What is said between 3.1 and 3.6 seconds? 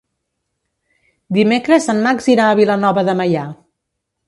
de Meià.